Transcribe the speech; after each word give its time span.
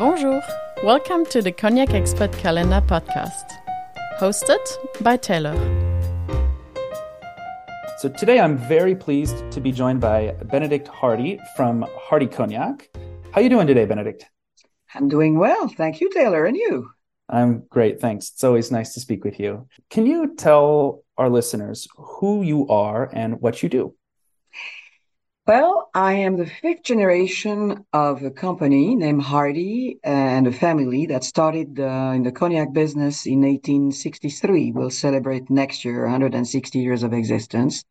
Bonjour. 0.00 0.40
Welcome 0.82 1.26
to 1.26 1.42
the 1.42 1.52
Cognac 1.52 1.92
Expert 1.92 2.32
Calendar 2.32 2.80
podcast, 2.80 3.44
hosted 4.18 4.66
by 5.02 5.18
Taylor. 5.18 5.54
So 7.98 8.08
today 8.08 8.40
I'm 8.40 8.56
very 8.56 8.94
pleased 8.94 9.52
to 9.52 9.60
be 9.60 9.70
joined 9.70 10.00
by 10.00 10.34
Benedict 10.44 10.88
Hardy 10.88 11.38
from 11.54 11.84
Hardy 11.98 12.26
Cognac. 12.26 12.88
How 12.94 13.40
are 13.40 13.42
you 13.42 13.50
doing 13.50 13.66
today, 13.66 13.84
Benedict? 13.84 14.24
I'm 14.94 15.10
doing 15.10 15.38
well. 15.38 15.68
Thank 15.68 16.00
you, 16.00 16.08
Taylor. 16.08 16.46
And 16.46 16.56
you? 16.56 16.88
I'm 17.28 17.64
great, 17.68 18.00
thanks. 18.00 18.30
It's 18.30 18.42
always 18.42 18.70
nice 18.70 18.94
to 18.94 19.00
speak 19.00 19.22
with 19.22 19.38
you. 19.38 19.68
Can 19.90 20.06
you 20.06 20.34
tell 20.34 21.04
our 21.18 21.28
listeners 21.28 21.86
who 21.94 22.42
you 22.42 22.66
are 22.68 23.10
and 23.12 23.38
what 23.42 23.62
you 23.62 23.68
do? 23.68 23.94
Well, 25.46 25.90
I 25.94 26.12
am 26.14 26.36
the 26.36 26.46
fifth 26.46 26.82
generation 26.84 27.84
of 27.92 28.22
a 28.22 28.30
company 28.30 28.94
named 28.94 29.22
Hardy 29.22 29.98
and 30.04 30.46
a 30.46 30.52
family 30.52 31.06
that 31.06 31.24
started 31.24 31.80
uh, 31.80 32.12
in 32.14 32.22
the 32.22 32.30
cognac 32.30 32.72
business 32.72 33.26
in 33.26 33.40
1863. 33.40 34.72
We'll 34.72 34.90
celebrate 34.90 35.50
next 35.50 35.84
year 35.84 36.02
160 36.02 36.78
years 36.78 37.02
of 37.02 37.12
existence. 37.12 37.84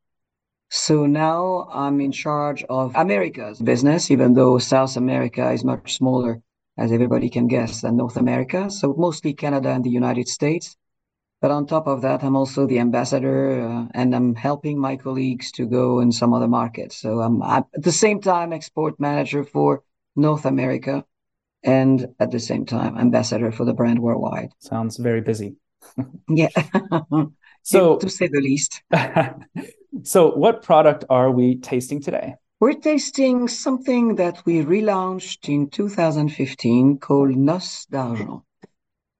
So 0.69 1.05
now 1.07 1.67
I'm 1.71 1.99
in 1.99 2.11
charge 2.11 2.63
of 2.69 2.95
America's 2.95 3.59
business, 3.59 4.11
even 4.11 4.35
though 4.35 4.59
South 4.59 4.95
America 4.95 5.51
is 5.51 5.65
much 5.65 5.97
smaller, 5.97 6.41
as 6.77 6.91
everybody 6.91 7.29
can 7.29 7.47
guess, 7.47 7.81
than 7.81 7.97
North 7.97 8.15
America. 8.15 8.69
So 8.69 8.93
mostly 8.93 9.33
Canada 9.33 9.69
and 9.69 9.83
the 9.83 9.89
United 9.89 10.27
States. 10.27 10.77
But 11.41 11.51
on 11.51 11.65
top 11.65 11.87
of 11.87 12.01
that, 12.01 12.23
I'm 12.23 12.35
also 12.35 12.67
the 12.67 12.79
ambassador 12.79 13.61
uh, 13.61 13.85
and 13.93 14.13
I'm 14.13 14.35
helping 14.35 14.77
my 14.77 14.97
colleagues 14.97 15.51
to 15.53 15.65
go 15.65 16.01
in 16.01 16.11
some 16.11 16.33
other 16.33 16.49
markets. 16.49 16.97
So 16.97 17.21
I'm, 17.21 17.41
I'm 17.41 17.63
at 17.75 17.83
the 17.83 17.93
same 17.93 18.19
time 18.19 18.51
export 18.51 18.99
manager 18.99 19.45
for 19.45 19.83
North 20.15 20.45
America 20.45 21.05
and 21.63 22.07
at 22.19 22.31
the 22.31 22.39
same 22.39 22.65
time 22.65 22.97
ambassador 22.97 23.51
for 23.51 23.63
the 23.63 23.73
brand 23.73 23.99
worldwide. 23.99 24.51
Sounds 24.59 24.97
very 24.97 25.21
busy. 25.21 25.55
yeah. 26.29 26.49
so 27.63 27.97
to 27.97 28.09
say 28.09 28.27
the 28.27 28.41
least. 28.41 28.81
so 30.03 30.31
what 30.35 30.61
product 30.61 31.05
are 31.09 31.31
we 31.31 31.55
tasting 31.55 32.01
today? 32.01 32.35
We're 32.59 32.73
tasting 32.73 33.47
something 33.47 34.15
that 34.15 34.45
we 34.45 34.61
relaunched 34.61 35.47
in 35.47 35.69
2015 35.69 36.97
called 36.97 37.29
Noces 37.29 37.85
d'Argent 37.89 38.41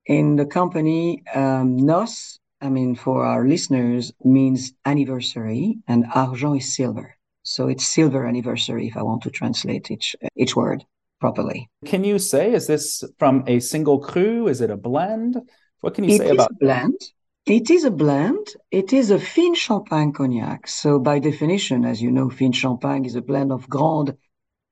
in 0.10 0.36
the 0.36 0.46
company, 0.46 1.24
um, 1.36 1.78
noces, 1.78 2.40
I 2.62 2.70
mean, 2.70 2.96
for 2.96 3.24
our 3.24 3.48
listeners, 3.48 4.12
means 4.24 4.74
anniversary, 4.84 5.78
and 5.88 6.06
argent 6.14 6.58
is 6.58 6.76
silver. 6.76 7.16
So 7.44 7.68
it's 7.70 7.88
silver 7.88 8.26
anniversary 8.26 8.88
if 8.88 8.98
I 8.98 9.04
want 9.04 9.22
to 9.24 9.30
translate 9.30 9.90
each, 9.92 10.16
each 10.36 10.56
word 10.56 10.84
properly. 11.22 11.70
Can 11.86 12.04
you 12.04 12.18
say, 12.18 12.54
is 12.54 12.66
this 12.68 13.04
from 13.20 13.44
a 13.48 13.60
single 13.60 14.00
cru? 14.00 14.48
Is 14.48 14.62
it 14.62 14.72
a 14.72 14.78
blend? 14.78 15.38
What 15.82 15.94
can 15.94 16.04
you 16.04 16.16
it 16.16 16.18
say 16.18 16.30
about 16.30 16.58
blend? 16.60 17.00
It 17.46 17.70
is 17.70 17.84
a 17.86 17.92
blend. 17.92 18.48
It 18.72 18.92
is 18.94 19.12
a 19.12 19.20
Fine 19.20 19.56
Champagne 19.56 20.12
cognac. 20.12 20.68
So 20.68 21.00
by 21.00 21.20
definition, 21.20 21.86
as 21.86 22.02
you 22.02 22.12
know, 22.12 22.30
Fine 22.30 22.54
Champagne 22.54 23.06
is 23.06 23.16
a 23.16 23.22
blend 23.22 23.52
of 23.52 23.70
Grande 23.70 24.18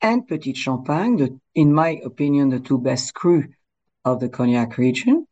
and 0.01 0.27
Petite 0.27 0.57
Champagne, 0.57 1.17
the, 1.17 1.39
in 1.55 1.73
my 1.73 1.99
opinion, 2.03 2.49
the 2.49 2.59
two 2.59 2.79
best 2.79 3.13
cru 3.13 3.45
of 4.13 4.19
the 4.19 4.29
cognac 4.29 4.77
region. 4.77 5.27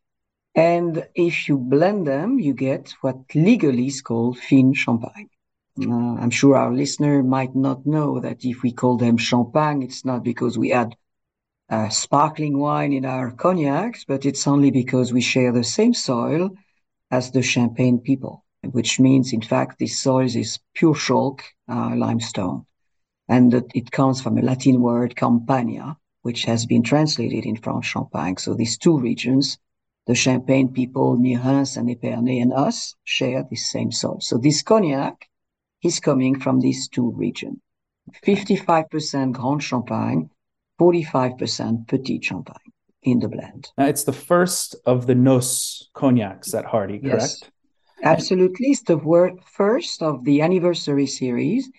And 0.55 1.07
if 1.15 1.49
you 1.49 1.57
blend 1.57 2.07
them, 2.07 2.39
you 2.39 2.53
get 2.53 2.93
what 3.01 3.17
legally 3.33 3.87
is 3.87 4.01
called 4.01 4.39
fine 4.39 4.73
champagne. 4.73 5.29
Uh, 5.81 6.15
I'm 6.21 6.29
sure 6.29 6.55
our 6.55 6.73
listener 6.73 7.21
might 7.21 7.53
not 7.55 7.85
know 7.85 8.19
that 8.21 8.45
if 8.45 8.63
we 8.63 8.71
call 8.71 8.97
them 8.97 9.17
champagne, 9.17 9.81
it's 9.81 10.05
not 10.05 10.23
because 10.23 10.57
we 10.57 10.71
add 10.71 10.95
uh, 11.69 11.89
sparkling 11.89 12.57
wine 12.57 12.93
in 12.93 13.05
our 13.05 13.31
cognacs, 13.31 14.05
but 14.05 14.25
it's 14.25 14.47
only 14.47 14.71
because 14.71 15.11
we 15.11 15.21
share 15.21 15.51
the 15.51 15.63
same 15.63 15.93
soil 15.93 16.51
as 17.11 17.31
the 17.31 17.41
Champagne 17.41 17.99
people, 17.99 18.43
which 18.71 18.99
means, 18.99 19.33
in 19.33 19.41
fact, 19.41 19.79
this 19.79 19.99
soil 19.99 20.25
is 20.25 20.59
pure 20.73 20.95
chalk 20.95 21.43
uh, 21.67 21.95
limestone. 21.95 22.65
And 23.27 23.53
it 23.73 23.91
comes 23.91 24.21
from 24.21 24.37
a 24.37 24.41
Latin 24.41 24.81
word, 24.81 25.15
campania, 25.15 25.97
which 26.25 26.45
has 26.45 26.65
been 26.65 26.81
translated 26.81 27.45
in 27.45 27.55
French 27.55 27.85
champagne. 27.85 28.35
So 28.37 28.55
these 28.55 28.79
two 28.79 28.97
regions 28.97 29.59
the 30.07 30.15
Champagne 30.15 30.69
people 30.69 31.17
near 31.17 31.39
Reims 31.39 31.77
and 31.77 31.87
Epernay 31.87 32.41
and 32.41 32.51
us 32.51 32.95
share 33.03 33.43
the 33.43 33.55
same 33.55 33.91
soil. 33.91 34.19
So 34.21 34.37
this 34.37 34.61
cognac 34.63 35.27
is 35.83 35.99
coming 35.99 36.39
from 36.39 36.61
these 36.61 36.87
two 36.87 37.11
regions. 37.11 37.57
55% 38.23 39.33
Grande 39.33 39.63
Champagne, 39.63 40.29
45% 40.79 41.87
Petite 41.87 42.23
Champagne 42.23 42.71
in 43.03 43.19
the 43.19 43.27
blend. 43.27 43.69
Now 43.77 43.85
it's 43.85 44.03
the 44.03 44.13
first 44.13 44.75
of 44.85 45.05
the 45.05 45.15
Noces 45.15 45.89
cognacs 45.93 46.53
at 46.53 46.65
Hardy, 46.65 46.99
correct? 46.99 47.21
Yes, 47.21 47.43
absolutely. 48.03 48.67
It's 48.67 48.83
the 48.83 48.99
first 49.45 50.01
of 50.01 50.23
the 50.23 50.41
anniversary 50.41 51.07
series, 51.07 51.69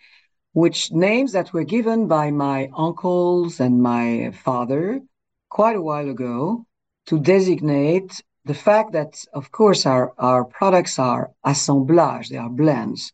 which 0.56 0.90
names 0.90 1.32
that 1.32 1.52
were 1.52 1.64
given 1.64 2.08
by 2.08 2.30
my 2.30 2.70
uncles 2.74 3.60
and 3.60 3.82
my 3.82 4.30
father 4.42 5.02
quite 5.50 5.76
a 5.76 5.82
while 5.82 6.08
ago 6.08 6.64
to 7.04 7.20
designate 7.20 8.22
the 8.46 8.54
fact 8.54 8.92
that, 8.92 9.22
of 9.34 9.52
course, 9.52 9.84
our, 9.84 10.14
our 10.16 10.46
products 10.46 10.98
are 10.98 11.30
assemblage, 11.44 12.30
they 12.30 12.38
are 12.38 12.48
blends, 12.48 13.12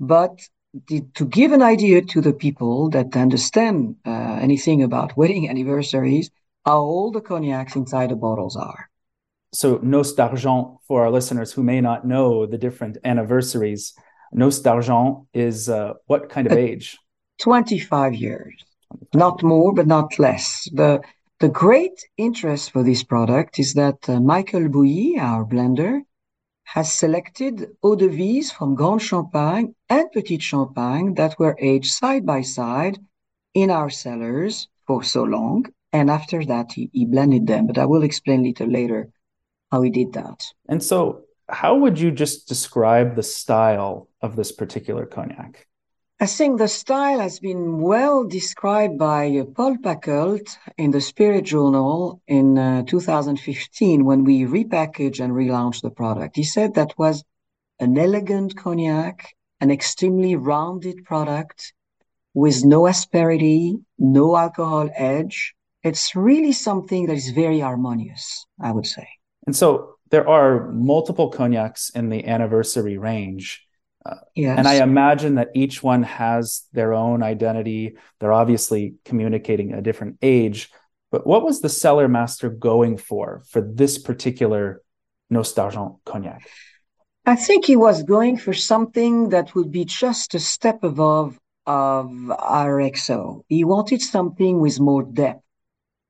but 0.00 0.40
the, 0.88 1.02
to 1.14 1.24
give 1.24 1.52
an 1.52 1.62
idea 1.62 2.02
to 2.02 2.20
the 2.20 2.32
people 2.32 2.90
that 2.90 3.16
understand 3.16 3.94
uh, 4.04 4.38
anything 4.40 4.82
about 4.82 5.16
wedding 5.20 5.48
anniversaries, 5.48 6.32
how 6.66 6.80
all 6.80 7.12
the 7.12 7.20
cognacs 7.20 7.76
inside 7.76 8.10
the 8.10 8.16
bottles 8.16 8.56
are. 8.56 8.90
So, 9.52 9.78
Noces 9.84 10.16
d'Argent, 10.16 10.78
for 10.88 11.04
our 11.04 11.12
listeners 11.12 11.52
who 11.52 11.62
may 11.62 11.80
not 11.80 12.04
know 12.04 12.44
the 12.44 12.58
different 12.58 12.98
anniversaries, 13.04 13.94
Noces 14.32 14.62
d'Argent 14.62 15.26
is 15.34 15.68
uh, 15.68 15.94
what 16.06 16.28
kind 16.28 16.46
of 16.46 16.56
age? 16.58 16.98
25 17.40 18.14
years. 18.14 18.54
Not 19.14 19.42
more, 19.42 19.72
but 19.72 19.86
not 19.86 20.18
less. 20.18 20.68
The 20.72 21.00
the 21.40 21.48
great 21.48 22.06
interest 22.16 22.70
for 22.70 22.84
this 22.84 23.02
product 23.02 23.58
is 23.58 23.74
that 23.74 24.08
uh, 24.08 24.20
Michael 24.20 24.68
Bouilly, 24.68 25.18
our 25.18 25.44
blender, 25.44 26.02
has 26.62 26.92
selected 26.92 27.66
eau 27.82 27.96
de 27.96 28.08
vie 28.08 28.42
from 28.42 28.76
Grande 28.76 29.02
Champagne 29.02 29.74
and 29.88 30.08
Petite 30.12 30.40
Champagne 30.40 31.14
that 31.14 31.36
were 31.40 31.56
aged 31.58 31.90
side 31.90 32.24
by 32.24 32.42
side 32.42 32.96
in 33.54 33.70
our 33.70 33.90
cellars 33.90 34.68
for 34.86 35.02
so 35.02 35.24
long. 35.24 35.66
And 35.92 36.08
after 36.10 36.44
that, 36.44 36.70
he, 36.72 36.90
he 36.92 37.06
blended 37.06 37.48
them. 37.48 37.66
But 37.66 37.78
I 37.78 37.86
will 37.86 38.04
explain 38.04 38.40
a 38.40 38.48
little 38.48 38.68
later 38.68 39.10
how 39.72 39.82
he 39.82 39.90
did 39.90 40.12
that. 40.12 40.44
And 40.68 40.80
so, 40.80 41.22
how 41.48 41.76
would 41.76 41.98
you 41.98 42.12
just 42.12 42.46
describe 42.46 43.16
the 43.16 43.22
style 43.24 44.08
of 44.22 44.36
this 44.36 44.52
particular 44.52 45.06
cognac? 45.06 45.66
I 46.20 46.26
think 46.26 46.58
the 46.58 46.68
style 46.68 47.18
has 47.18 47.40
been 47.40 47.80
well 47.80 48.24
described 48.24 48.96
by 48.96 49.42
Paul 49.56 49.76
Pacult 49.78 50.56
in 50.78 50.92
the 50.92 51.00
Spirit 51.00 51.44
Journal 51.44 52.22
in 52.28 52.56
uh, 52.56 52.84
2015 52.84 54.04
when 54.04 54.22
we 54.22 54.42
repackaged 54.42 55.18
and 55.18 55.32
relaunched 55.32 55.82
the 55.82 55.90
product. 55.90 56.36
He 56.36 56.44
said 56.44 56.74
that 56.74 56.96
was 56.96 57.24
an 57.80 57.98
elegant 57.98 58.56
cognac, 58.56 59.34
an 59.60 59.72
extremely 59.72 60.36
rounded 60.36 61.04
product 61.04 61.72
with 62.34 62.64
no 62.64 62.86
asperity, 62.86 63.78
no 63.98 64.36
alcohol 64.36 64.88
edge. 64.94 65.54
It's 65.82 66.14
really 66.14 66.52
something 66.52 67.06
that 67.06 67.16
is 67.16 67.30
very 67.30 67.58
harmonious, 67.58 68.46
I 68.60 68.70
would 68.70 68.86
say. 68.86 69.08
And 69.46 69.56
so 69.56 69.96
there 70.10 70.28
are 70.28 70.70
multiple 70.70 71.30
cognacs 71.30 71.90
in 71.90 72.10
the 72.10 72.26
anniversary 72.26 72.96
range. 72.96 73.66
Yes. 74.34 74.58
And 74.58 74.66
I 74.66 74.82
imagine 74.82 75.36
that 75.36 75.50
each 75.54 75.82
one 75.82 76.02
has 76.02 76.62
their 76.72 76.92
own 76.92 77.22
identity. 77.22 77.96
They're 78.18 78.32
obviously 78.32 78.94
communicating 79.04 79.72
a 79.72 79.82
different 79.82 80.18
age. 80.22 80.70
But 81.10 81.26
what 81.26 81.44
was 81.44 81.60
the 81.60 81.68
cellar 81.68 82.08
master 82.08 82.48
going 82.48 82.96
for 82.96 83.42
for 83.48 83.60
this 83.60 83.98
particular 83.98 84.82
d'Argent 85.30 85.96
cognac? 86.04 86.48
I 87.24 87.36
think 87.36 87.66
he 87.66 87.76
was 87.76 88.02
going 88.02 88.36
for 88.36 88.52
something 88.52 89.28
that 89.28 89.54
would 89.54 89.70
be 89.70 89.84
just 89.84 90.34
a 90.34 90.40
step 90.40 90.82
above 90.82 91.38
of 91.66 92.08
RXO. 92.08 93.42
He 93.48 93.62
wanted 93.64 94.02
something 94.02 94.58
with 94.58 94.80
more 94.80 95.04
depth, 95.04 95.44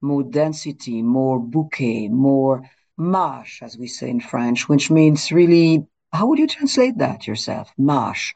more 0.00 0.22
density, 0.22 1.02
more 1.02 1.38
bouquet, 1.38 2.08
more 2.08 2.62
mâche, 2.98 3.62
as 3.62 3.76
we 3.76 3.88
say 3.88 4.08
in 4.08 4.20
French, 4.20 4.68
which 4.68 4.90
means 4.90 5.30
really 5.30 5.86
how 6.12 6.26
would 6.26 6.38
you 6.38 6.46
translate 6.46 6.98
that 6.98 7.26
yourself? 7.26 7.72
Mash. 7.78 8.34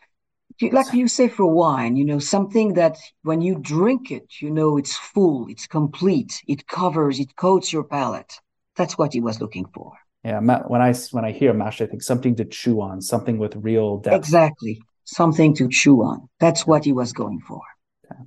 Like 0.62 0.94
you 0.94 1.06
say 1.06 1.28
for 1.28 1.46
wine, 1.46 1.96
you 1.96 2.05
know, 2.05 2.19
something 2.19 2.75
that 2.75 2.96
when 3.23 3.43
you 3.43 3.58
drink 3.61 4.11
it, 4.11 4.40
you 4.40 4.50
know, 4.50 4.78
it's 4.78 4.96
full, 4.96 5.49
it's 5.49 5.67
complete, 5.67 6.43
it 6.49 6.67
covers, 6.67 7.20
it 7.20 7.37
coats 7.37 7.73
your 7.73 7.84
palate. 7.84 8.32
That's 8.75 8.96
what 8.96 9.12
he 9.12 9.20
was 9.20 9.40
looking 9.40 9.67
for. 9.75 9.93
Yeah, 10.25 10.40
when 10.40 10.81
I 10.81 10.94
when 11.12 11.25
I 11.25 11.32
hear 11.32 11.52
mash, 11.52 11.81
I 11.81 11.87
think 11.87 12.02
something 12.02 12.34
to 12.37 12.44
chew 12.44 12.81
on, 12.81 13.00
something 13.02 13.38
with 13.38 13.55
real 13.56 13.99
depth. 13.99 14.17
Exactly, 14.17 14.81
something 15.05 15.55
to 15.56 15.69
chew 15.69 16.02
on. 16.02 16.29
That's 16.40 16.67
what 16.67 16.84
he 16.84 16.93
was 16.93 17.12
going 17.12 17.40
for. 17.40 17.61
Okay. 18.05 18.22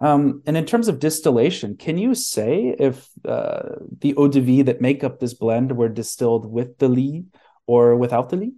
Um, 0.00 0.42
and 0.46 0.56
in 0.56 0.64
terms 0.64 0.88
of 0.88 1.00
distillation, 1.00 1.76
can 1.76 1.98
you 1.98 2.14
say 2.14 2.74
if 2.78 3.08
uh, 3.26 3.76
the 4.00 4.14
eau 4.16 4.28
de 4.28 4.40
vie 4.40 4.62
that 4.62 4.80
make 4.80 5.02
up 5.02 5.18
this 5.18 5.34
blend 5.34 5.76
were 5.76 5.88
distilled 5.88 6.50
with 6.50 6.78
the 6.78 6.88
Lie 6.88 7.24
or 7.66 7.96
without 7.96 8.30
the 8.30 8.36
Lie? 8.36 8.52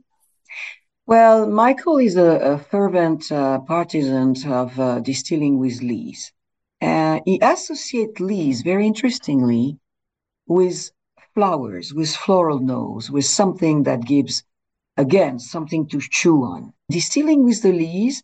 Well, 1.07 1.49
Michael 1.49 1.99
is 1.99 2.17
a, 2.17 2.31
a 2.55 2.59
fervent 2.59 3.33
uh, 3.33 3.61
partisan 3.61 4.35
of 4.47 4.79
uh, 4.79 5.01
distilling 5.01 5.59
with 5.59 5.83
lees. 5.83 6.33
Uh, 6.81 7.21
he 7.25 7.39
associates 7.43 8.21
lees 8.21 8.63
very 8.63 8.87
interestingly 8.87 9.79
with 10.47 10.91
flowers, 11.35 11.93
with 11.93 12.15
floral 12.15 12.61
nose, 12.61 13.11
with 13.11 13.25
something 13.25 13.85
that 13.85 14.05
gives, 14.05 14.45
again, 14.97 15.39
something 15.39 15.87
to 15.89 16.01
chew 16.01 16.43
on. 16.43 16.73
Distilling 16.91 17.45
with 17.45 17.63
the 17.63 17.73
lees 17.73 18.23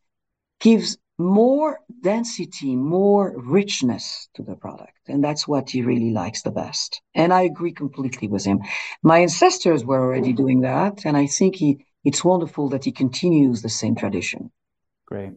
gives 0.61 0.97
more 1.19 1.81
density, 2.03 2.77
more 2.77 3.35
richness 3.37 4.29
to 4.35 4.43
the 4.43 4.55
product. 4.55 4.99
And 5.09 5.25
that's 5.25 5.49
what 5.49 5.71
he 5.71 5.83
really 5.83 6.11
likes 6.11 6.43
the 6.43 6.51
best. 6.51 7.01
And 7.15 7.33
I 7.33 7.43
agree 7.43 7.73
completely 7.73 8.29
with 8.29 8.45
him. 8.45 8.61
My 9.03 9.21
ancestors 9.21 9.85
were 9.85 10.03
already 10.03 10.33
doing 10.33 10.61
that. 10.61 11.07
And 11.07 11.17
I 11.17 11.27
think 11.27 11.57
he, 11.57 11.86
it's 12.07 12.25
wonderful 12.25 12.69
that 12.69 12.85
he 12.85 12.93
continues 12.93 13.63
the 13.63 13.69
same 13.69 13.97
tradition. 13.97 14.53
Great. 15.07 15.33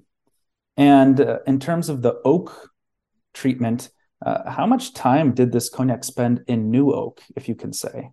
And 0.78 1.20
uh, 1.20 1.40
in 1.48 1.60
terms 1.60 1.90
of 1.90 2.04
the 2.04 2.22
oak 2.24 2.70
treatment, 3.34 3.90
uh, 4.24 4.48
how 4.48 4.68
much 4.68 4.94
time 4.94 5.34
did 5.34 5.52
this 5.52 5.68
cognac 5.68 6.04
spend 6.04 6.44
in 6.48 6.70
new 6.70 6.94
oak, 6.94 7.22
if 7.36 7.50
you 7.50 7.56
can 7.56 7.74
say? 7.74 8.12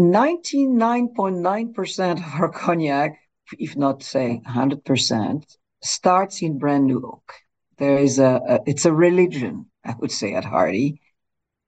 99.9% 0.00 2.12
of 2.12 2.40
our 2.40 2.50
cognac, 2.50 3.18
if 3.58 3.76
not 3.76 4.02
say 4.02 4.40
100%, 4.48 5.56
starts 5.84 6.40
in 6.40 6.58
brand 6.58 6.86
new 6.86 7.06
oak. 7.06 7.34
There 7.76 7.98
is 7.98 8.18
a, 8.18 8.40
a, 8.48 8.60
it's 8.66 8.86
a 8.86 8.92
religion, 8.92 9.66
I 9.84 9.94
would 9.98 10.12
say, 10.12 10.32
at 10.32 10.46
Hardy. 10.46 11.02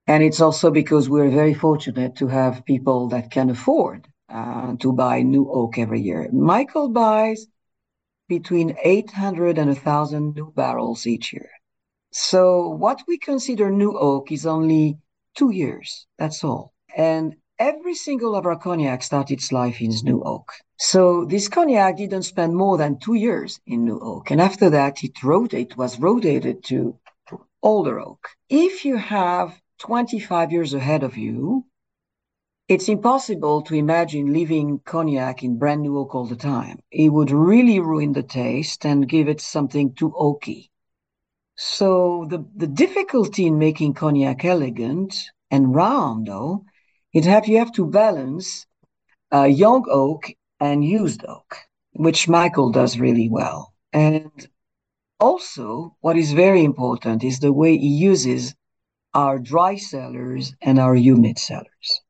And 0.06 0.23
it's 0.23 0.40
also 0.40 0.70
because 0.70 1.11
we're 1.11 1.29
very 1.29 1.52
fortunate 1.52 2.17
to 2.17 2.29
have 2.29 2.64
people 2.64 3.08
that 3.08 3.31
can 3.31 3.50
afford 3.50 4.08
uh, 4.29 4.75
to 4.81 4.93
buy 4.93 5.23
new 5.23 5.50
oak 5.50 5.79
every 5.79 6.00
year. 6.00 6.29
Michael 6.32 6.88
buys 6.88 7.47
between 8.29 8.76
800 8.82 9.59
and 9.59 9.69
1,000 9.69 10.35
new 10.35 10.53
barrels 10.53 11.06
each 11.06 11.32
year. 11.32 11.50
So 12.12 12.69
what 12.69 13.03
we 13.06 13.19
consider 13.19 13.71
new 13.71 13.99
oak 13.99 14.31
is 14.32 14.47
only 14.47 14.99
two 15.37 15.50
years. 15.50 16.06
That's 16.19 16.44
all. 16.44 16.73
And 16.97 17.35
every 17.59 17.94
single 17.94 18.35
of 18.35 18.47
our 18.47 18.56
cognac 18.56 19.03
started 19.03 19.35
its 19.35 19.53
life 19.53 19.81
in 19.81 19.91
new 20.05 20.23
oak. 20.23 20.53
So 20.79 21.25
this 21.25 21.49
cognac 21.49 21.97
didn't 21.97 22.23
spend 22.23 22.55
more 22.55 22.79
than 22.79 22.99
two 22.99 23.15
years 23.15 23.61
in 23.67 23.85
new 23.85 23.99
oak. 24.00 24.31
And 24.31 24.41
after 24.41 24.71
that, 24.71 25.03
it, 25.05 25.23
rotated, 25.23 25.73
it 25.73 25.76
was 25.76 26.00
rotated 26.00 26.65
to 26.65 26.99
older 27.62 28.00
oak. 28.00 28.29
If 28.49 28.85
you 28.85 28.97
have 28.97 29.61
25 29.79 30.53
years 30.53 30.75
ahead 30.75 31.03
of 31.03 31.17
you, 31.17 31.67
it's 32.66 32.88
impossible 32.88 33.61
to 33.62 33.75
imagine 33.75 34.32
leaving 34.32 34.81
cognac 34.87 35.43
in 35.43 35.58
brand 35.58 35.82
new 35.82 35.99
oak 35.99 36.14
all 36.14 36.26
the 36.26 36.37
time. 36.37 36.78
It 36.90 37.11
would 37.11 37.31
really 37.31 37.78
ruin 37.78 38.12
the 38.12 38.22
taste 38.22 38.87
and 38.87 39.08
give 39.08 39.28
it 39.28 39.40
something 39.40 39.94
too 39.94 40.11
oaky. 40.12 40.70
So 41.56 42.26
the, 42.31 42.44
the 42.56 42.66
difficulty 42.66 43.46
in 43.46 43.58
making 43.58 43.94
cognac 43.94 44.44
elegant 44.44 45.14
and 45.50 45.75
round, 45.75 46.26
though, 46.26 46.64
it 47.12 47.26
have 47.26 47.46
you 47.46 47.58
have 47.58 47.72
to 47.72 47.87
balance 47.87 48.66
uh, 49.32 49.44
young 49.44 49.84
oak 49.88 50.32
and 50.58 50.82
used 50.84 51.25
oak, 51.26 51.56
which 51.93 52.28
Michael 52.28 52.70
does 52.70 52.99
really 52.99 53.28
well. 53.28 53.75
And 53.93 54.31
also, 55.20 55.96
what 56.00 56.16
is 56.16 56.32
very 56.32 56.64
important 56.64 57.22
is 57.22 57.40
the 57.40 57.52
way 57.52 57.76
he 57.76 57.88
uses 57.88 58.55
our 59.12 59.38
dry 59.38 59.76
cellars 59.76 60.55
and 60.62 60.78
our 60.78 60.96
humid 60.96 61.38
cellars. 61.38 62.00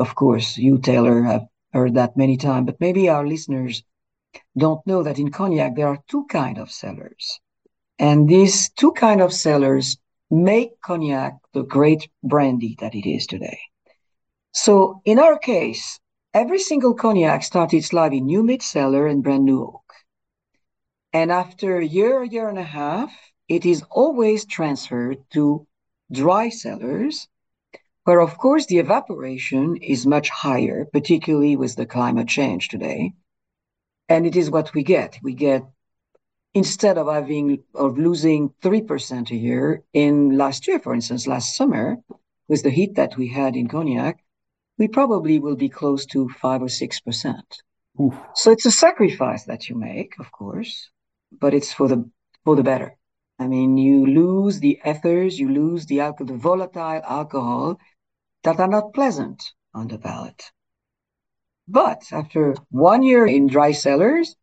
Of 0.00 0.14
course, 0.14 0.56
you, 0.56 0.78
Taylor, 0.78 1.22
have 1.22 1.46
heard 1.74 1.94
that 1.94 2.16
many 2.16 2.36
times, 2.36 2.66
but 2.66 2.80
maybe 2.80 3.10
our 3.10 3.26
listeners 3.26 3.84
don't 4.56 4.84
know 4.86 5.02
that 5.02 5.18
in 5.18 5.30
cognac 5.30 5.76
there 5.76 5.88
are 5.88 6.02
two 6.08 6.24
kind 6.26 6.56
of 6.56 6.70
cellars. 6.70 7.38
And 7.98 8.26
these 8.26 8.70
two 8.70 8.92
kind 8.92 9.20
of 9.20 9.32
cellars 9.32 9.98
make 10.30 10.80
cognac 10.80 11.34
the 11.52 11.64
great 11.64 12.08
brandy 12.22 12.76
that 12.80 12.94
it 12.94 13.06
is 13.06 13.26
today. 13.26 13.58
So 14.52 15.02
in 15.04 15.18
our 15.18 15.38
case, 15.38 16.00
every 16.32 16.60
single 16.60 16.94
cognac 16.94 17.42
started 17.42 17.76
its 17.76 17.92
life 17.92 18.12
in 18.12 18.28
humid 18.28 18.62
cellar 18.62 19.06
and 19.06 19.22
brand 19.22 19.44
new 19.44 19.62
oak. 19.62 19.92
And 21.12 21.30
after 21.30 21.78
a 21.78 21.84
year, 21.84 22.22
a 22.22 22.28
year 22.28 22.48
and 22.48 22.58
a 22.58 22.72
half, 22.80 23.12
it 23.48 23.66
is 23.66 23.84
always 23.90 24.46
transferred 24.46 25.18
to 25.34 25.66
dry 26.10 26.48
cellars, 26.48 27.28
where 28.10 28.26
of 28.28 28.36
course 28.38 28.66
the 28.66 28.78
evaporation 28.78 29.76
is 29.76 30.04
much 30.04 30.30
higher, 30.30 30.84
particularly 30.84 31.54
with 31.54 31.76
the 31.76 31.86
climate 31.86 32.26
change 32.26 32.66
today. 32.66 33.12
And 34.08 34.26
it 34.26 34.34
is 34.34 34.50
what 34.50 34.74
we 34.74 34.82
get. 34.82 35.20
We 35.22 35.32
get 35.32 35.62
instead 36.52 36.98
of 36.98 37.06
having 37.06 37.62
of 37.72 37.98
losing 37.98 38.40
3% 38.64 39.30
a 39.30 39.36
year 39.36 39.84
in 39.92 40.36
last 40.36 40.66
year, 40.66 40.80
for 40.80 40.92
instance, 40.92 41.28
last 41.28 41.56
summer, 41.56 41.98
with 42.48 42.64
the 42.64 42.76
heat 42.78 42.96
that 42.96 43.16
we 43.16 43.28
had 43.28 43.54
in 43.54 43.68
Cognac, 43.68 44.16
we 44.76 44.88
probably 44.88 45.38
will 45.38 45.58
be 45.64 45.68
close 45.68 46.04
to 46.06 46.28
five 46.44 46.62
or 46.62 46.72
six 46.80 46.98
percent. 46.98 47.48
So 48.34 48.50
it's 48.50 48.66
a 48.66 48.72
sacrifice 48.86 49.44
that 49.44 49.68
you 49.68 49.76
make, 49.76 50.14
of 50.18 50.32
course, 50.32 50.72
but 51.42 51.54
it's 51.54 51.72
for 51.72 51.86
the 51.86 52.10
for 52.44 52.56
the 52.56 52.64
better. 52.72 52.90
I 53.38 53.46
mean, 53.46 53.78
you 53.78 54.04
lose 54.04 54.58
the 54.58 54.80
ethers, 54.84 55.38
you 55.38 55.48
lose 55.48 55.86
the 55.86 56.00
alcohol, 56.00 56.26
the 56.26 56.42
volatile 56.48 57.02
alcohol 57.20 57.78
that 58.44 58.58
are 58.60 58.68
not 58.68 58.94
pleasant 58.94 59.52
on 59.74 59.88
the 59.88 59.98
palate. 59.98 60.50
But 61.68 62.02
after 62.12 62.56
one 62.70 63.02
year 63.02 63.26
in 63.26 63.46
dry 63.46 63.72
cellars, 63.72 64.34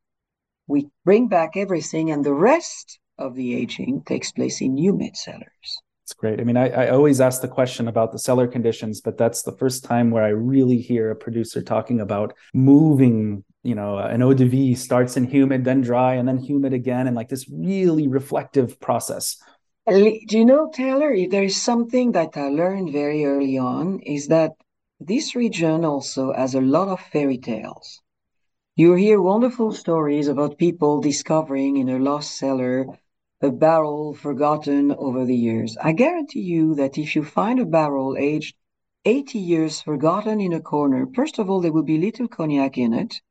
we 0.67 0.87
bring 1.03 1.27
back 1.27 1.57
everything, 1.57 2.11
and 2.11 2.23
the 2.23 2.33
rest 2.33 2.99
of 3.17 3.35
the 3.35 3.55
aging 3.55 4.03
takes 4.05 4.31
place 4.31 4.61
in 4.61 4.77
humid 4.77 5.17
cellars. 5.17 5.81
It's 6.03 6.13
great. 6.13 6.39
I 6.39 6.45
mean, 6.45 6.55
I, 6.55 6.69
I 6.69 6.89
always 6.89 7.19
ask 7.19 7.41
the 7.41 7.49
question 7.49 7.89
about 7.89 8.13
the 8.13 8.19
cellar 8.19 8.47
conditions, 8.47 9.01
but 9.01 9.17
that's 9.17 9.43
the 9.43 9.51
first 9.51 9.83
time 9.83 10.09
where 10.09 10.23
I 10.23 10.29
really 10.29 10.77
hear 10.77 11.11
a 11.11 11.15
producer 11.15 11.61
talking 11.61 11.99
about 11.99 12.33
moving. 12.53 13.43
You 13.63 13.75
know, 13.75 13.97
an 13.97 14.23
eau 14.23 14.33
de 14.33 14.45
vie 14.45 14.73
starts 14.73 15.17
in 15.17 15.25
humid, 15.25 15.65
then 15.65 15.81
dry, 15.81 16.13
and 16.13 16.25
then 16.25 16.37
humid 16.37 16.71
again, 16.71 17.07
and 17.07 17.15
like 17.15 17.27
this 17.27 17.49
really 17.49 18.07
reflective 18.07 18.79
process. 18.79 19.35
Do 19.87 20.19
you 20.31 20.43
know, 20.43 20.69
Taylor? 20.69 21.13
If 21.13 21.31
there 21.31 21.45
is 21.45 21.61
something 21.61 22.11
that 22.11 22.35
I 22.35 22.49
learned 22.49 22.91
very 22.91 23.23
early 23.23 23.57
on, 23.57 24.01
is 24.01 24.27
that 24.27 24.57
this 24.99 25.33
region 25.33 25.85
also 25.85 26.33
has 26.33 26.53
a 26.55 26.59
lot 26.59 26.89
of 26.89 26.99
fairy 26.99 27.37
tales. 27.37 28.01
You 28.75 28.95
hear 28.95 29.21
wonderful 29.21 29.71
stories 29.71 30.27
about 30.27 30.57
people 30.57 30.99
discovering 30.99 31.77
in 31.77 31.87
a 31.87 31.99
lost 31.99 32.35
cellar 32.35 32.85
a 33.39 33.49
barrel 33.49 34.13
forgotten 34.13 34.91
over 34.91 35.23
the 35.23 35.37
years. 35.37 35.77
I 35.81 35.93
guarantee 35.93 36.41
you 36.41 36.75
that 36.75 36.97
if 36.97 37.15
you 37.15 37.23
find 37.23 37.57
a 37.57 37.65
barrel 37.65 38.17
aged 38.19 38.57
80 39.05 39.39
years 39.39 39.81
forgotten 39.81 40.41
in 40.41 40.51
a 40.51 40.59
corner, 40.59 41.07
first 41.15 41.39
of 41.39 41.49
all, 41.49 41.61
there 41.61 41.71
will 41.71 41.83
be 41.83 41.97
little 41.97 42.27
cognac 42.27 42.77
in 42.77 42.93
it 42.93 43.21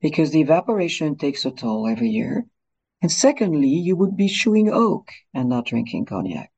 because 0.00 0.30
the 0.30 0.42
evaporation 0.42 1.16
takes 1.16 1.44
a 1.44 1.50
toll 1.50 1.88
every 1.88 2.10
year. 2.10 2.46
And 3.04 3.12
secondly, 3.12 3.68
you 3.68 3.96
would 3.96 4.16
be 4.16 4.28
chewing 4.28 4.70
oak 4.72 5.10
and 5.34 5.50
not 5.50 5.66
drinking 5.66 6.06
cognac. 6.06 6.50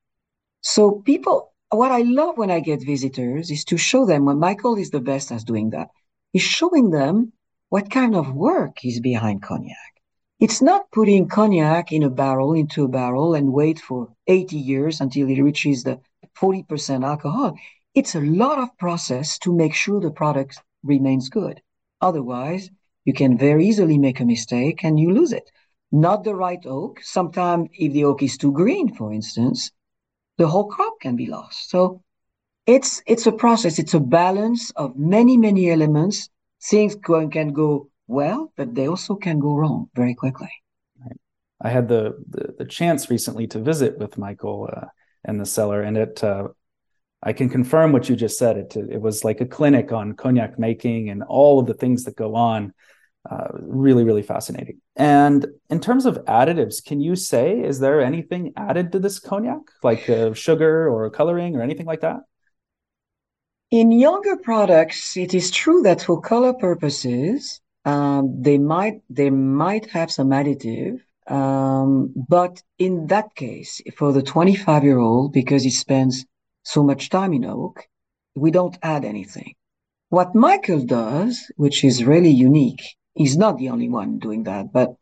So 0.60 1.02
people, 1.04 1.52
what 1.70 1.90
I 1.90 2.02
love 2.02 2.38
when 2.38 2.52
I 2.52 2.60
get 2.60 2.86
visitors 2.86 3.50
is 3.50 3.64
to 3.64 3.76
show 3.76 4.06
them 4.06 4.26
when 4.26 4.38
Michael 4.38 4.76
is 4.76 4.90
the 4.90 5.00
best 5.00 5.32
at 5.32 5.44
doing 5.44 5.70
that, 5.70 5.88
is 6.32 6.42
showing 6.42 6.90
them 6.90 7.32
what 7.68 7.90
kind 7.90 8.14
of 8.14 8.32
work 8.32 8.84
is 8.84 9.00
behind 9.00 9.42
cognac. 9.42 9.92
It's 10.38 10.62
not 10.62 10.92
putting 10.92 11.26
cognac 11.26 11.90
in 11.90 12.04
a 12.04 12.10
barrel, 12.10 12.52
into 12.52 12.84
a 12.84 12.88
barrel, 12.88 13.34
and 13.34 13.52
wait 13.52 13.80
for 13.80 14.14
80 14.28 14.56
years 14.56 15.00
until 15.00 15.28
it 15.28 15.42
reaches 15.42 15.82
the 15.82 15.98
40% 16.38 17.04
alcohol. 17.04 17.58
It's 17.92 18.14
a 18.14 18.20
lot 18.20 18.60
of 18.60 18.78
process 18.78 19.36
to 19.40 19.52
make 19.52 19.74
sure 19.74 19.98
the 19.98 20.12
product 20.12 20.62
remains 20.84 21.28
good. 21.28 21.60
Otherwise, 22.00 22.70
you 23.04 23.14
can 23.14 23.36
very 23.36 23.66
easily 23.66 23.98
make 23.98 24.20
a 24.20 24.24
mistake 24.24 24.84
and 24.84 25.00
you 25.00 25.10
lose 25.10 25.32
it. 25.32 25.50
Not 25.92 26.24
the 26.24 26.34
right 26.34 26.64
oak. 26.66 27.00
Sometimes, 27.02 27.68
if 27.72 27.92
the 27.92 28.04
oak 28.04 28.22
is 28.22 28.36
too 28.36 28.52
green, 28.52 28.94
for 28.94 29.12
instance, 29.12 29.70
the 30.38 30.48
whole 30.48 30.66
crop 30.68 30.94
can 31.00 31.16
be 31.16 31.26
lost. 31.26 31.70
So 31.70 32.02
it's 32.66 33.02
it's 33.06 33.26
a 33.26 33.32
process. 33.32 33.78
It's 33.78 33.94
a 33.94 34.00
balance 34.00 34.70
of 34.72 34.96
many 34.96 35.36
many 35.36 35.70
elements. 35.70 36.28
Things 36.62 36.96
can 36.96 37.30
can 37.30 37.52
go 37.52 37.88
well, 38.06 38.52
but 38.56 38.74
they 38.74 38.88
also 38.88 39.14
can 39.14 39.38
go 39.38 39.54
wrong 39.54 39.88
very 39.94 40.14
quickly. 40.14 40.50
I 41.60 41.70
had 41.70 41.88
the, 41.88 42.22
the, 42.28 42.54
the 42.58 42.64
chance 42.66 43.08
recently 43.08 43.46
to 43.48 43.58
visit 43.58 43.98
with 43.98 44.18
Michael 44.18 44.68
uh, 44.70 44.86
in 45.24 45.38
the 45.38 45.46
cellar, 45.46 45.82
and 45.82 45.96
it 45.96 46.22
uh, 46.22 46.48
I 47.22 47.32
can 47.32 47.48
confirm 47.48 47.92
what 47.92 48.08
you 48.08 48.16
just 48.16 48.38
said. 48.38 48.56
It 48.56 48.76
it 48.76 49.00
was 49.00 49.24
like 49.24 49.40
a 49.40 49.46
clinic 49.46 49.92
on 49.92 50.14
cognac 50.14 50.58
making 50.58 51.10
and 51.10 51.22
all 51.22 51.60
of 51.60 51.66
the 51.66 51.74
things 51.74 52.04
that 52.04 52.16
go 52.16 52.34
on. 52.34 52.74
Uh, 53.28 53.48
really, 53.52 54.04
really 54.04 54.22
fascinating. 54.22 54.80
And 54.94 55.46
in 55.68 55.80
terms 55.80 56.06
of 56.06 56.24
additives, 56.26 56.84
can 56.84 57.00
you 57.00 57.16
say, 57.16 57.60
is 57.60 57.80
there 57.80 58.00
anything 58.00 58.52
added 58.56 58.92
to 58.92 59.00
this 59.00 59.18
cognac, 59.18 59.62
like 59.82 60.08
sugar 60.34 60.88
or 60.88 61.10
coloring 61.10 61.56
or 61.56 61.62
anything 61.62 61.86
like 61.86 62.02
that? 62.02 62.20
In 63.72 63.90
younger 63.90 64.36
products, 64.36 65.16
it 65.16 65.34
is 65.34 65.50
true 65.50 65.82
that 65.82 66.02
for 66.02 66.20
color 66.20 66.52
purposes, 66.52 67.60
um, 67.84 68.40
they 68.40 68.58
might 68.58 69.02
they 69.10 69.30
might 69.30 69.90
have 69.90 70.10
some 70.12 70.30
additive, 70.30 71.00
um, 71.28 72.12
but 72.28 72.62
in 72.78 73.06
that 73.08 73.34
case, 73.34 73.80
for 73.96 74.12
the 74.12 74.22
25 74.22 74.84
year 74.84 74.98
old, 74.98 75.32
because 75.32 75.64
he 75.64 75.70
spends 75.70 76.24
so 76.62 76.84
much 76.84 77.10
time 77.10 77.32
in 77.32 77.44
oak, 77.44 77.86
we 78.36 78.52
don't 78.52 78.78
add 78.82 79.04
anything. 79.04 79.54
What 80.10 80.34
Michael 80.34 80.84
does, 80.84 81.50
which 81.56 81.82
is 81.82 82.04
really 82.04 82.30
unique, 82.30 82.95
he's 83.16 83.36
not 83.36 83.58
the 83.58 83.70
only 83.70 83.88
one 83.88 84.18
doing 84.18 84.44
that, 84.44 84.72
but 84.72 84.94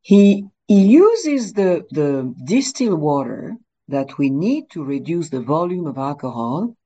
he 0.00 0.46
he 0.68 0.82
uses 0.82 1.52
the 1.52 1.84
the 1.90 2.34
distilled 2.44 3.00
water 3.00 3.56
that 3.88 4.18
we 4.18 4.30
need 4.30 4.70
to 4.70 4.84
reduce 4.84 5.30
the 5.30 5.40
volume 5.40 5.86
of 5.86 5.98
alcohol 5.98 6.76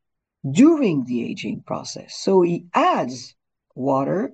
during 0.51 1.05
the 1.05 1.25
aging 1.31 1.63
process. 1.67 2.15
So 2.17 2.43
he 2.43 2.67
adds 2.75 3.35
water 3.75 4.33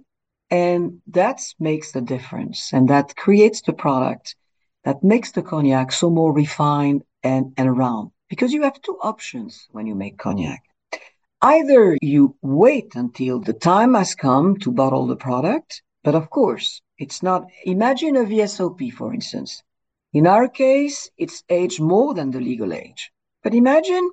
and 0.50 1.00
that 1.08 1.40
makes 1.58 1.92
the 1.92 2.00
difference. 2.00 2.72
And 2.72 2.88
that 2.88 3.16
creates 3.16 3.62
the 3.62 3.72
product 3.72 4.36
that 4.84 5.02
makes 5.02 5.32
the 5.32 5.42
cognac 5.42 5.92
so 5.92 6.10
more 6.10 6.32
refined 6.32 7.02
and, 7.22 7.52
and 7.56 7.76
round. 7.76 8.10
Because 8.28 8.52
you 8.52 8.62
have 8.62 8.80
two 8.80 8.98
options 9.02 9.66
when 9.70 9.86
you 9.86 9.94
make 9.94 10.18
cognac. 10.18 10.62
Either 11.42 11.96
you 12.00 12.36
wait 12.42 12.94
until 12.94 13.40
the 13.40 13.52
time 13.52 13.94
has 13.94 14.14
come 14.14 14.56
to 14.58 14.72
bottle 14.72 15.06
the 15.06 15.16
product, 15.16 15.82
but 16.06 16.14
of 16.14 16.30
course, 16.30 16.82
it's 16.98 17.20
not. 17.20 17.48
Imagine 17.64 18.14
a 18.14 18.24
VSOP, 18.24 18.92
for 18.92 19.12
instance. 19.12 19.64
In 20.12 20.28
our 20.28 20.48
case, 20.48 21.10
it's 21.18 21.42
aged 21.48 21.80
more 21.80 22.14
than 22.14 22.30
the 22.30 22.40
legal 22.40 22.72
age. 22.72 23.10
But 23.42 23.54
imagine 23.54 24.08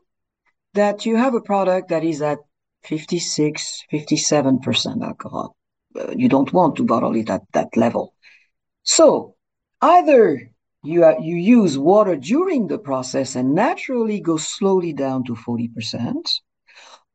that 0.73 1.05
you 1.05 1.17
have 1.17 1.35
a 1.35 1.47
product 1.51 1.89
that 1.89 2.03
is 2.03 2.19
at 2.23 2.39
56, 2.81 3.83
57% 3.93 5.03
alcohol. 5.03 5.55
Uh, 5.95 6.15
you 6.17 6.27
don't 6.27 6.51
want 6.51 6.77
to 6.77 6.83
bottle 6.83 7.15
it 7.15 7.29
at 7.29 7.43
that 7.53 7.77
level. 7.77 8.15
So 8.81 9.35
either 9.79 10.49
you, 10.81 11.05
uh, 11.05 11.19
you 11.21 11.35
use 11.35 11.77
water 11.77 12.15
during 12.15 12.65
the 12.65 12.79
process 12.79 13.35
and 13.35 13.53
naturally 13.53 14.19
go 14.19 14.37
slowly 14.37 14.93
down 14.93 15.25
to 15.25 15.35
40%, 15.35 16.27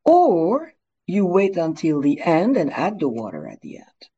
or 0.04 0.72
you 1.08 1.26
wait 1.26 1.56
until 1.56 2.00
the 2.00 2.20
end 2.20 2.56
and 2.56 2.72
add 2.72 3.00
the 3.00 3.08
water 3.08 3.48
at 3.48 3.60
the 3.60 3.78
end. 3.78 4.08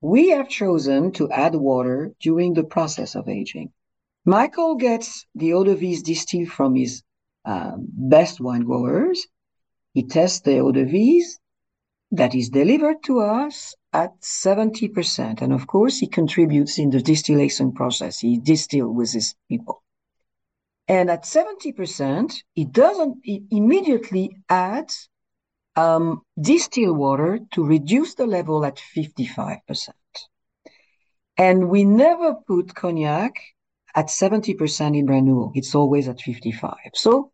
We 0.00 0.30
have 0.30 0.48
chosen 0.48 1.12
to 1.12 1.30
add 1.30 1.54
water 1.54 2.12
during 2.20 2.54
the 2.54 2.64
process 2.64 3.14
of 3.14 3.28
aging. 3.28 3.72
Michael 4.24 4.76
gets 4.76 5.26
the 5.34 5.52
eau 5.52 5.64
de 5.64 5.74
vie 5.74 6.00
distilled 6.02 6.48
from 6.48 6.74
his 6.74 7.02
um, 7.44 7.86
best 7.90 8.40
wine 8.40 8.62
growers. 8.62 9.26
He 9.92 10.04
tests 10.04 10.40
the 10.40 10.58
eau 10.60 10.72
de 10.72 10.84
vie 10.84 11.22
that 12.12 12.34
is 12.34 12.48
delivered 12.48 13.02
to 13.04 13.20
us 13.20 13.74
at 13.92 14.20
70%. 14.20 15.42
And 15.42 15.52
of 15.52 15.66
course, 15.66 15.98
he 15.98 16.06
contributes 16.06 16.78
in 16.78 16.90
the 16.90 17.00
distillation 17.00 17.72
process. 17.72 18.18
He 18.18 18.38
distills 18.38 18.96
with 18.96 19.12
his 19.12 19.34
people. 19.48 19.82
And 20.88 21.10
at 21.10 21.22
70%, 21.22 22.34
he 22.54 22.64
doesn't 22.64 23.18
he 23.22 23.44
immediately 23.50 24.36
add 24.48 24.90
um, 25.76 26.22
distilled 26.40 26.96
water 26.96 27.40
to 27.52 27.64
reduce 27.64 28.14
the 28.14 28.26
level 28.26 28.64
at 28.64 28.76
55%. 28.96 29.88
And 31.36 31.68
we 31.68 31.84
never 31.84 32.34
put 32.46 32.74
cognac 32.74 33.34
at 33.94 34.06
70% 34.06 34.96
in 34.96 35.06
new. 35.24 35.52
It's 35.54 35.74
always 35.74 36.08
at 36.08 36.20
55. 36.20 36.76
So 36.94 37.32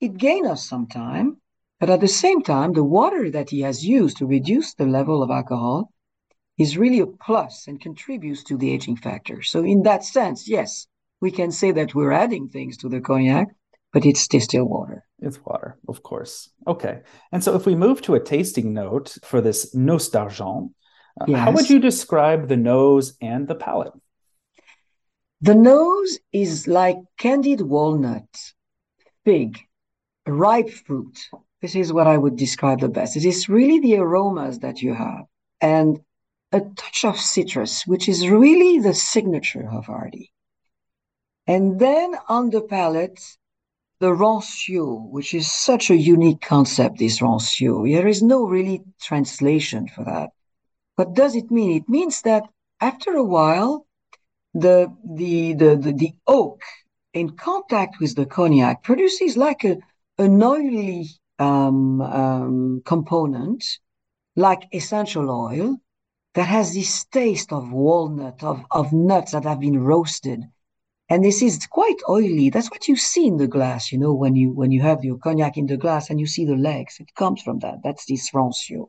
it 0.00 0.16
gained 0.16 0.46
us 0.46 0.68
some 0.68 0.86
time, 0.86 1.40
but 1.80 1.90
at 1.90 2.00
the 2.00 2.08
same 2.08 2.42
time, 2.42 2.72
the 2.72 2.84
water 2.84 3.30
that 3.30 3.50
he 3.50 3.60
has 3.60 3.86
used 3.86 4.18
to 4.18 4.26
reduce 4.26 4.74
the 4.74 4.86
level 4.86 5.22
of 5.22 5.30
alcohol 5.30 5.90
is 6.58 6.78
really 6.78 7.00
a 7.00 7.06
plus 7.06 7.66
and 7.66 7.80
contributes 7.80 8.44
to 8.44 8.56
the 8.56 8.70
aging 8.70 8.96
factor. 8.96 9.42
So 9.42 9.64
in 9.64 9.82
that 9.82 10.04
sense, 10.04 10.48
yes, 10.48 10.86
we 11.20 11.30
can 11.30 11.50
say 11.50 11.72
that 11.72 11.94
we're 11.94 12.12
adding 12.12 12.48
things 12.48 12.76
to 12.78 12.88
the 12.88 13.00
cognac, 13.00 13.48
but 13.94 14.04
it's 14.04 14.26
distilled 14.26 14.68
water. 14.68 15.04
It's 15.20 15.40
water, 15.44 15.78
of 15.86 16.02
course. 16.02 16.50
Okay. 16.66 17.02
And 17.30 17.42
so 17.44 17.54
if 17.54 17.64
we 17.64 17.76
move 17.76 18.02
to 18.02 18.16
a 18.16 18.20
tasting 18.20 18.74
note 18.74 19.16
for 19.22 19.40
this 19.40 19.72
Noces 19.72 20.10
d'Argent, 20.10 20.72
uh, 21.20 21.26
yes. 21.28 21.38
how 21.38 21.52
would 21.52 21.70
you 21.70 21.78
describe 21.78 22.48
the 22.48 22.56
nose 22.56 23.16
and 23.22 23.46
the 23.46 23.54
palate? 23.54 23.92
The 25.40 25.54
nose 25.54 26.18
is 26.32 26.66
like 26.66 26.96
candied 27.18 27.60
walnut, 27.60 28.26
fig, 29.24 29.60
ripe 30.26 30.70
fruit. 30.70 31.16
This 31.62 31.76
is 31.76 31.92
what 31.92 32.08
I 32.08 32.18
would 32.18 32.36
describe 32.36 32.80
the 32.80 32.88
best. 32.88 33.16
It 33.16 33.24
is 33.24 33.48
really 33.48 33.78
the 33.78 33.98
aromas 33.98 34.58
that 34.58 34.82
you 34.82 34.92
have 34.92 35.24
and 35.60 36.00
a 36.50 36.60
touch 36.60 37.04
of 37.04 37.16
citrus, 37.16 37.86
which 37.86 38.08
is 38.08 38.28
really 38.28 38.80
the 38.80 38.94
signature 38.94 39.68
of 39.70 39.86
Hardy. 39.86 40.32
And 41.46 41.78
then 41.78 42.16
on 42.28 42.50
the 42.50 42.62
palate, 42.62 43.20
the 44.00 44.10
rancio, 44.10 45.08
which 45.10 45.34
is 45.34 45.50
such 45.50 45.90
a 45.90 45.96
unique 45.96 46.40
concept, 46.40 46.98
this 46.98 47.20
rancio. 47.20 47.90
There 47.90 48.08
is 48.08 48.22
no 48.22 48.44
really 48.44 48.82
translation 49.00 49.88
for 49.88 50.04
that. 50.04 50.30
What 50.96 51.14
does 51.14 51.34
it 51.34 51.50
mean? 51.50 51.76
It 51.76 51.88
means 51.88 52.22
that 52.22 52.44
after 52.80 53.12
a 53.12 53.24
while, 53.24 53.86
the, 54.52 54.94
the, 55.04 55.54
the, 55.54 55.76
the, 55.76 55.92
the 55.92 56.12
oak 56.26 56.62
in 57.12 57.30
contact 57.30 57.96
with 58.00 58.14
the 58.16 58.26
cognac 58.26 58.82
produces 58.82 59.36
like 59.36 59.64
a, 59.64 59.78
an 60.18 60.42
oily 60.42 61.08
um, 61.38 62.00
um, 62.00 62.82
component, 62.84 63.64
like 64.36 64.62
essential 64.72 65.30
oil, 65.30 65.76
that 66.34 66.48
has 66.48 66.74
this 66.74 67.04
taste 67.06 67.52
of 67.52 67.72
walnut, 67.72 68.42
of, 68.42 68.64
of 68.70 68.92
nuts 68.92 69.32
that 69.32 69.44
have 69.44 69.60
been 69.60 69.78
roasted. 69.78 70.42
And 71.08 71.22
this 71.22 71.42
is 71.42 71.66
quite 71.66 72.00
oily. 72.08 72.48
That's 72.50 72.70
what 72.70 72.88
you 72.88 72.96
see 72.96 73.26
in 73.26 73.36
the 73.36 73.46
glass, 73.46 73.92
you 73.92 73.98
know, 73.98 74.14
when 74.14 74.34
you 74.36 74.52
when 74.52 74.70
you 74.70 74.80
have 74.82 75.04
your 75.04 75.18
cognac 75.18 75.56
in 75.56 75.66
the 75.66 75.76
glass 75.76 76.08
and 76.08 76.18
you 76.18 76.26
see 76.26 76.44
the 76.46 76.56
legs. 76.56 76.96
It 76.98 77.14
comes 77.14 77.42
from 77.42 77.58
that. 77.58 77.78
That's 77.84 78.06
this 78.06 78.30
rancio. 78.32 78.88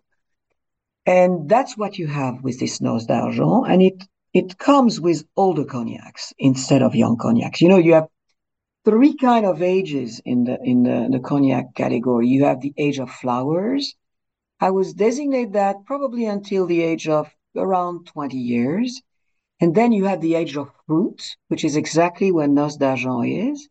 And 1.05 1.49
that's 1.49 1.77
what 1.77 1.99
you 1.99 2.07
have 2.07 2.41
with 2.41 2.59
this 2.59 2.79
Noces 2.81 3.07
d'Argent. 3.07 3.67
And 3.67 3.81
it 3.81 4.03
it 4.33 4.57
comes 4.57 4.99
with 4.99 5.25
older 5.35 5.65
cognacs 5.65 6.33
instead 6.37 6.81
of 6.81 6.95
young 6.95 7.17
cognacs. 7.17 7.61
You 7.61 7.69
know, 7.69 7.77
you 7.77 7.93
have 7.93 8.07
three 8.85 9.15
kind 9.15 9.45
of 9.45 9.61
ages 9.61 10.21
in 10.25 10.45
the 10.45 10.57
in 10.63 10.83
the, 10.83 11.09
the 11.11 11.19
cognac 11.19 11.75
category. 11.75 12.27
You 12.27 12.45
have 12.45 12.61
the 12.61 12.73
age 12.77 12.99
of 12.99 13.09
flowers. 13.11 13.95
I 14.59 14.71
was 14.71 14.93
designate 14.93 15.51
that 15.53 15.85
probably 15.85 16.25
until 16.25 16.65
the 16.65 16.81
age 16.81 17.07
of 17.09 17.29
around 17.57 18.07
20 18.07 18.37
years. 18.37 19.01
And 19.59 19.73
then 19.73 19.91
you 19.91 20.05
have 20.05 20.21
the 20.21 20.35
age 20.35 20.57
of 20.57 20.71
fruit, 20.85 21.37
which 21.47 21.63
is 21.63 21.75
exactly 21.75 22.31
when 22.31 22.53
Noces 22.53 22.77
d'Argent 22.77 23.25
is. 23.25 23.69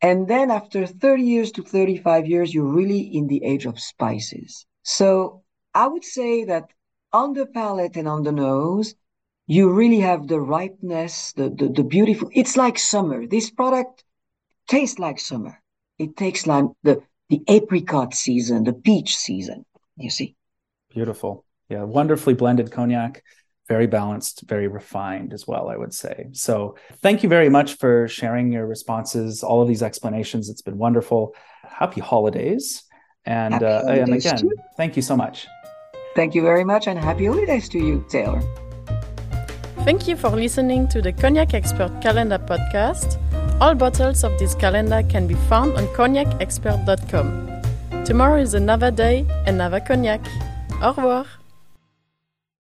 And 0.00 0.26
then 0.26 0.50
after 0.50 0.84
30 0.84 1.22
years 1.22 1.52
to 1.52 1.62
35 1.62 2.26
years, 2.26 2.52
you're 2.52 2.64
really 2.64 3.00
in 3.00 3.28
the 3.28 3.44
age 3.44 3.66
of 3.66 3.78
spices. 3.78 4.66
So 4.82 5.42
I 5.74 5.86
would 5.86 6.04
say 6.04 6.44
that 6.44 6.70
on 7.12 7.34
the 7.34 7.46
palate 7.46 7.96
and 7.96 8.08
on 8.08 8.24
the 8.24 8.32
nose, 8.32 8.94
you 9.46 9.70
really 9.70 10.00
have 10.00 10.26
the 10.26 10.40
ripeness, 10.40 11.32
the, 11.34 11.50
the, 11.50 11.68
the 11.68 11.84
beautiful. 11.84 12.30
It's 12.32 12.56
like 12.56 12.78
summer. 12.78 13.26
This 13.26 13.50
product 13.50 14.02
tastes 14.66 14.98
like 14.98 15.20
summer. 15.20 15.60
It 15.98 16.16
takes 16.16 16.46
like 16.46 16.64
the, 16.82 17.02
the 17.28 17.42
apricot 17.48 18.14
season, 18.14 18.64
the 18.64 18.72
peach 18.72 19.16
season, 19.16 19.64
you 19.96 20.10
see. 20.10 20.36
Beautiful. 20.90 21.44
Yeah, 21.68 21.84
wonderfully 21.84 22.34
blended 22.34 22.70
cognac, 22.70 23.22
very 23.68 23.86
balanced, 23.86 24.42
very 24.42 24.68
refined 24.68 25.32
as 25.32 25.46
well, 25.46 25.68
I 25.68 25.76
would 25.76 25.94
say. 25.94 26.28
So 26.32 26.76
thank 27.00 27.22
you 27.22 27.28
very 27.28 27.48
much 27.48 27.78
for 27.78 28.08
sharing 28.08 28.52
your 28.52 28.66
responses, 28.66 29.42
all 29.42 29.62
of 29.62 29.68
these 29.68 29.82
explanations. 29.82 30.48
It's 30.48 30.62
been 30.62 30.78
wonderful. 30.78 31.34
Happy 31.62 32.00
holidays. 32.00 32.82
And, 33.24 33.54
happy 33.54 33.64
uh, 33.64 33.86
and 33.86 34.14
again, 34.14 34.38
too. 34.38 34.50
thank 34.76 34.96
you 34.96 35.02
so 35.02 35.16
much. 35.16 35.46
Thank 36.14 36.34
you 36.34 36.42
very 36.42 36.64
much 36.64 36.88
and 36.88 36.98
happy 36.98 37.26
holidays 37.26 37.68
to 37.70 37.78
you, 37.78 38.04
Taylor. 38.10 38.42
Thank 39.84 40.06
you 40.06 40.16
for 40.16 40.30
listening 40.30 40.88
to 40.88 41.02
the 41.02 41.12
Cognac 41.12 41.54
Expert 41.54 42.00
Calendar 42.00 42.38
podcast. 42.38 43.18
All 43.60 43.74
bottles 43.74 44.24
of 44.24 44.38
this 44.38 44.54
calendar 44.54 45.02
can 45.08 45.26
be 45.26 45.34
found 45.48 45.74
on 45.74 45.86
cognacexpert.com. 45.88 48.04
Tomorrow 48.04 48.40
is 48.40 48.54
another 48.54 48.90
day, 48.90 49.26
another 49.46 49.80
cognac. 49.80 50.20
Au 50.82 50.92
revoir! 50.92 51.41